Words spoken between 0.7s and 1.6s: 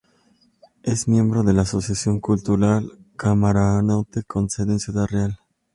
Es miembro de